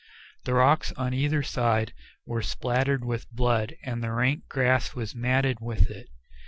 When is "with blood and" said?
3.05-4.01